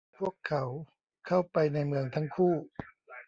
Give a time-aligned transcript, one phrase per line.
[0.17, 0.63] พวกเขา
[1.27, 2.53] เข้าไปในเมืองทั้งคู่